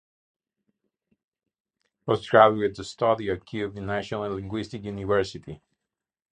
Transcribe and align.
Postgraduate 2.07 2.75
study 2.83 3.29
at 3.29 3.45
Kyiv 3.45 3.75
National 3.75 4.31
Linguistic 4.33 4.83
University. 4.85 5.61